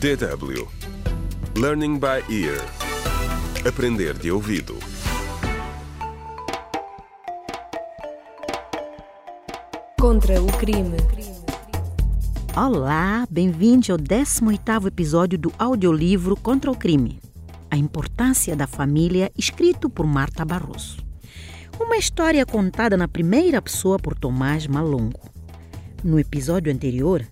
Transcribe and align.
DW 0.00 0.68
Learning 1.56 1.98
by 1.98 2.22
Ear 2.28 2.60
Aprender 3.66 4.12
de 4.18 4.30
ouvido 4.30 4.76
Contra 9.98 10.42
o 10.42 10.46
crime. 10.58 10.96
Olá, 12.56 13.26
bem-vindos 13.30 13.88
ao 13.88 13.96
18º 13.96 14.88
episódio 14.88 15.38
do 15.38 15.52
audiolivro 15.58 16.36
Contra 16.36 16.70
o 16.70 16.76
Crime. 16.76 17.20
A 17.70 17.76
importância 17.76 18.54
da 18.54 18.66
família, 18.66 19.32
escrito 19.38 19.88
por 19.88 20.06
Marta 20.06 20.44
Barroso. 20.44 20.98
Uma 21.80 21.96
história 21.96 22.44
contada 22.44 22.96
na 22.96 23.08
primeira 23.08 23.62
pessoa 23.62 23.98
por 23.98 24.14
Tomás 24.14 24.66
Malongo. 24.66 25.20
No 26.02 26.18
episódio 26.18 26.70
anterior, 26.70 27.24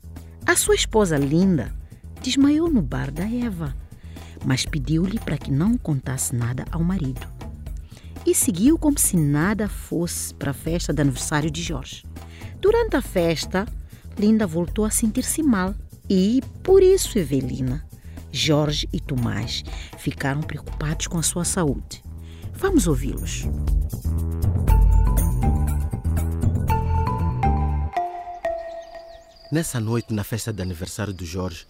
a 0.46 0.56
sua 0.56 0.74
esposa 0.74 1.18
Linda 1.18 1.81
desmaiou 2.22 2.70
no 2.70 2.80
bar 2.80 3.10
da 3.10 3.24
Eva, 3.24 3.74
mas 4.44 4.64
pediu-lhe 4.64 5.18
para 5.18 5.36
que 5.36 5.50
não 5.50 5.76
contasse 5.76 6.34
nada 6.34 6.64
ao 6.70 6.82
marido. 6.82 7.26
E 8.24 8.34
seguiu 8.34 8.78
como 8.78 8.98
se 8.98 9.16
nada 9.16 9.68
fosse 9.68 10.32
para 10.32 10.52
a 10.52 10.54
festa 10.54 10.92
de 10.92 11.02
aniversário 11.02 11.50
de 11.50 11.60
Jorge. 11.60 12.04
Durante 12.60 12.96
a 12.96 13.02
festa, 13.02 13.66
Linda 14.16 14.46
voltou 14.46 14.84
a 14.84 14.90
sentir-se 14.90 15.42
mal 15.42 15.74
e, 16.08 16.40
por 16.62 16.82
isso, 16.82 17.18
Evelina, 17.18 17.84
Jorge 18.30 18.88
e 18.92 19.00
Tomás 19.00 19.64
ficaram 19.98 20.40
preocupados 20.40 21.08
com 21.08 21.18
a 21.18 21.22
sua 21.22 21.44
saúde. 21.44 22.02
Vamos 22.54 22.86
ouvi-los. 22.86 23.46
Nessa 29.50 29.80
noite, 29.80 30.14
na 30.14 30.24
festa 30.24 30.52
de 30.52 30.62
aniversário 30.62 31.12
do 31.12 31.26
Jorge, 31.26 31.66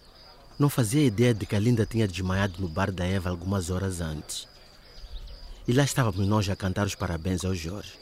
não 0.57 0.69
fazia 0.69 1.05
ideia 1.05 1.33
de 1.33 1.45
que 1.45 1.55
a 1.55 1.59
Linda 1.59 1.85
tinha 1.85 2.07
desmaiado 2.07 2.61
no 2.61 2.67
bar 2.67 2.91
da 2.91 3.05
Eva 3.05 3.29
algumas 3.29 3.69
horas 3.69 4.01
antes. 4.01 4.47
E 5.67 5.73
lá 5.73 5.83
estávamos 5.83 6.27
nós 6.27 6.47
a 6.49 6.55
cantar 6.55 6.85
os 6.85 6.95
parabéns 6.95 7.43
ao 7.43 7.55
Jorge. 7.55 7.93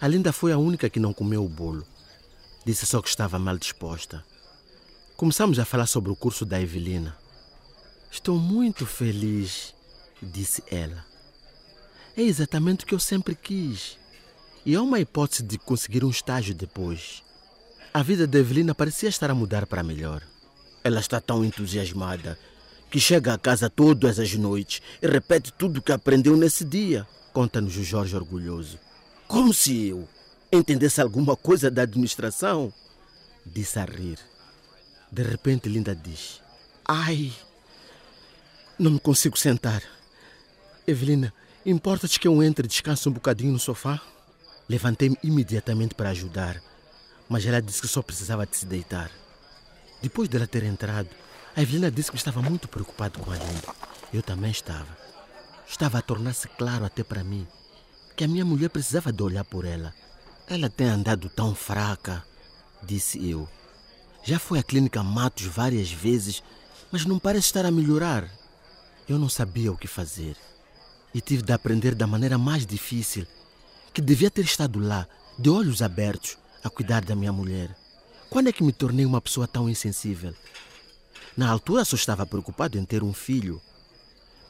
A 0.00 0.08
Linda 0.08 0.32
foi 0.32 0.52
a 0.52 0.58
única 0.58 0.88
que 0.88 1.00
não 1.00 1.12
comeu 1.12 1.44
o 1.44 1.48
bolo. 1.48 1.86
Disse 2.64 2.86
só 2.86 3.00
que 3.02 3.08
estava 3.08 3.38
mal 3.38 3.58
disposta. 3.58 4.24
Começamos 5.16 5.58
a 5.58 5.64
falar 5.64 5.86
sobre 5.86 6.10
o 6.10 6.16
curso 6.16 6.44
da 6.44 6.60
Evelina. 6.60 7.16
Estou 8.10 8.38
muito 8.38 8.86
feliz, 8.86 9.74
disse 10.22 10.62
ela. 10.70 11.04
É 12.16 12.22
exatamente 12.22 12.84
o 12.84 12.86
que 12.86 12.94
eu 12.94 13.00
sempre 13.00 13.34
quis. 13.34 13.98
E 14.64 14.74
há 14.74 14.82
uma 14.82 15.00
hipótese 15.00 15.42
de 15.42 15.58
conseguir 15.58 16.04
um 16.04 16.10
estágio 16.10 16.54
depois. 16.54 17.22
A 17.92 18.02
vida 18.02 18.26
de 18.26 18.38
Evelina 18.38 18.74
parecia 18.74 19.08
estar 19.08 19.30
a 19.30 19.34
mudar 19.34 19.66
para 19.66 19.82
melhor. 19.82 20.22
Ela 20.86 21.00
está 21.00 21.20
tão 21.20 21.44
entusiasmada 21.44 22.38
que 22.88 23.00
chega 23.00 23.34
a 23.34 23.38
casa 23.38 23.68
todas 23.68 24.20
as 24.20 24.32
noites 24.34 24.80
e 25.02 25.06
repete 25.08 25.52
tudo 25.52 25.78
o 25.78 25.82
que 25.82 25.90
aprendeu 25.90 26.36
nesse 26.36 26.64
dia, 26.64 27.04
conta-nos 27.32 27.76
o 27.76 27.82
Jorge 27.82 28.14
orgulhoso. 28.14 28.78
Como 29.26 29.52
se 29.52 29.88
eu 29.88 30.08
entendesse 30.52 31.00
alguma 31.00 31.34
coisa 31.34 31.72
da 31.72 31.82
administração, 31.82 32.72
disse 33.44 33.80
a 33.80 33.84
rir. 33.84 34.20
De 35.10 35.24
repente, 35.24 35.68
Linda 35.68 35.92
diz: 35.92 36.40
Ai, 36.86 37.32
não 38.78 38.92
me 38.92 39.00
consigo 39.00 39.36
sentar. 39.36 39.82
Evelina, 40.86 41.34
importa-te 41.64 42.20
que 42.20 42.28
eu 42.28 42.40
entre 42.44 42.66
e 42.66 42.68
descanse 42.68 43.08
um 43.08 43.12
bocadinho 43.12 43.52
no 43.52 43.58
sofá? 43.58 44.00
Levantei-me 44.68 45.18
imediatamente 45.20 45.96
para 45.96 46.10
ajudar, 46.10 46.62
mas 47.28 47.44
ela 47.44 47.60
disse 47.60 47.80
que 47.80 47.88
só 47.88 48.02
precisava 48.02 48.46
de 48.46 48.56
se 48.56 48.66
deitar. 48.66 49.10
Depois 50.02 50.28
dela 50.28 50.46
ter 50.46 50.62
entrado, 50.62 51.08
a 51.54 51.62
Evelina 51.62 51.90
disse 51.90 52.10
que 52.10 52.16
estava 52.16 52.42
muito 52.42 52.68
preocupada 52.68 53.18
com 53.18 53.30
a 53.30 53.36
Linda. 53.36 53.74
Eu 54.12 54.22
também 54.22 54.50
estava. 54.50 54.96
Estava 55.68 55.98
a 55.98 56.02
tornar-se 56.02 56.48
claro 56.48 56.84
até 56.84 57.02
para 57.02 57.24
mim 57.24 57.46
que 58.16 58.24
a 58.24 58.28
minha 58.28 58.44
mulher 58.44 58.70
precisava 58.70 59.12
de 59.12 59.22
olhar 59.22 59.44
por 59.44 59.64
ela. 59.64 59.92
Ela 60.48 60.70
tem 60.70 60.88
andado 60.88 61.28
tão 61.28 61.54
fraca, 61.54 62.24
disse 62.82 63.28
eu. 63.28 63.48
Já 64.22 64.38
foi 64.38 64.58
à 64.58 64.62
clínica 64.62 65.02
Matos 65.02 65.46
várias 65.46 65.90
vezes, 65.90 66.42
mas 66.90 67.04
não 67.04 67.18
parece 67.18 67.46
estar 67.46 67.66
a 67.66 67.70
melhorar. 67.70 68.28
Eu 69.08 69.18
não 69.18 69.28
sabia 69.28 69.72
o 69.72 69.76
que 69.76 69.86
fazer 69.86 70.36
e 71.16 71.20
tive 71.20 71.42
de 71.42 71.52
aprender 71.52 71.94
da 71.94 72.06
maneira 72.06 72.36
mais 72.36 72.66
difícil, 72.66 73.26
que 73.94 74.02
devia 74.02 74.30
ter 74.30 74.44
estado 74.44 74.78
lá, 74.78 75.06
de 75.38 75.48
olhos 75.48 75.80
abertos, 75.80 76.36
a 76.62 76.68
cuidar 76.68 77.02
da 77.02 77.16
minha 77.16 77.32
mulher. 77.32 77.74
Quando 78.28 78.48
é 78.48 78.52
que 78.52 78.64
me 78.64 78.72
tornei 78.72 79.06
uma 79.06 79.20
pessoa 79.20 79.46
tão 79.46 79.68
insensível? 79.68 80.34
Na 81.36 81.48
altura 81.48 81.84
só 81.84 81.96
estava 81.96 82.26
preocupado 82.26 82.78
em 82.78 82.84
ter 82.84 83.02
um 83.02 83.12
filho. 83.12 83.60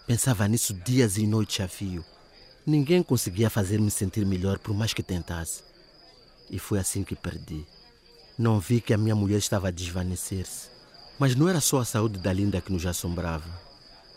Pensava 0.07 0.49
nisso 0.49 0.73
dias 0.73 1.17
e 1.17 1.27
noites 1.27 1.61
a 1.61 1.69
fio. 1.69 2.05
Ninguém 2.65 3.03
conseguia 3.03 3.51
fazer-me 3.51 3.91
sentir 3.91 4.25
melhor 4.25 4.59
por 4.59 4.75
mais 4.75 4.93
que 4.93 5.03
tentasse. 5.03 5.63
E 6.51 6.59
foi 6.59 6.79
assim 6.79 7.05
que 7.05 7.15
perdi. 7.15 7.67
Não 8.39 8.59
vi 8.59 8.81
que 8.81 8.95
a 8.95 8.99
minha 8.99 9.15
mulher 9.15 9.39
estava 9.39 9.69
a 9.69 9.73
desvanecer-se. 9.73 10.69
Mas 11.19 11.35
não 11.35 11.49
era 11.49 11.61
só 11.61 11.81
a 11.81 11.85
saúde 11.85 12.19
da 12.19 12.33
Linda 12.33 12.61
que 12.61 12.73
nos 12.73 12.87
assombrava. 12.87 13.49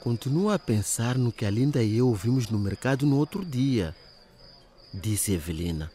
Continuo 0.02 0.50
a 0.50 0.58
pensar 0.58 1.18
no 1.18 1.32
que 1.32 1.46
a 1.46 1.50
Linda 1.50 1.84
e 1.84 1.98
eu 1.98 2.08
ouvimos 2.08 2.48
no 2.48 2.58
mercado 2.58 3.06
no 3.06 3.18
outro 3.18 3.44
dia, 3.44 3.96
disse 4.94 5.34
Evelina. 5.34 5.92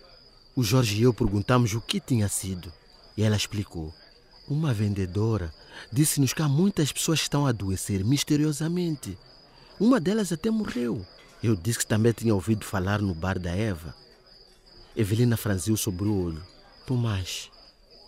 O 0.55 0.63
Jorge 0.63 1.01
e 1.01 1.03
eu 1.03 1.15
perguntamos 1.15 1.75
o 1.75 1.81
que 1.81 1.99
tinha 1.99 2.29
sido. 2.29 2.73
E 3.17 3.23
ela 3.23 3.37
explicou. 3.37 3.95
Uma 4.49 4.75
vendedora 4.75 5.53
disse-nos 5.93 6.33
que 6.33 6.43
há 6.43 6.49
muitas 6.49 6.93
pessoas 6.93 7.21
que 7.21 7.25
estão 7.25 7.47
a 7.47 7.51
adoecer 7.51 8.05
misteriosamente. 8.05 9.17
Uma 9.81 9.99
delas 9.99 10.33
até 10.33 10.51
morreu. 10.51 11.05
Eu 11.43 11.57
disse 11.57 11.81
que 11.81 11.87
também 11.87 12.13
tinha 12.13 12.35
ouvido 12.35 12.65
falar 12.65 13.01
no 13.01 13.15
bar 13.15 13.39
da 13.39 13.51
Eva. 13.51 13.95
Evelina 14.97 15.37
franziu 15.37 15.77
sobre 15.77 16.05
o 16.05 16.25
olho. 16.25 16.43
Tomás, 16.87 17.51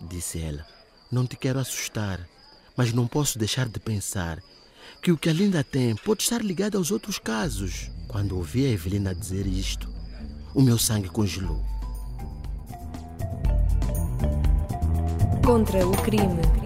disse 0.01 0.39
ela, 0.39 0.67
não 1.11 1.27
te 1.27 1.37
quero 1.37 1.59
assustar, 1.59 2.29
mas 2.77 2.93
não 2.93 3.07
posso 3.07 3.39
deixar 3.39 3.69
de 3.69 3.81
pensar 3.81 4.43
que 5.03 5.11
o 5.11 5.17
que 5.17 5.29
a 5.29 5.33
Linda 5.33 5.65
tem 5.65 5.97
pode 5.97 6.23
estar 6.23 6.45
ligado 6.45 6.77
aos 6.77 6.91
outros 6.91 7.19
casos. 7.19 7.91
Quando 8.07 8.37
ouvi 8.37 8.67
a 8.67 8.71
Evelina 8.71 9.15
dizer 9.15 9.47
isto, 9.47 9.89
o 10.55 10.63
meu 10.63 10.79
sangue 10.79 11.09
congelou. 11.09 11.65
Contra 15.47 15.87
o 15.87 15.93
crime. 15.93 16.66